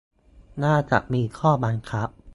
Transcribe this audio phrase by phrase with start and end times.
[0.63, 2.09] น่าจะมีข้อบังคับ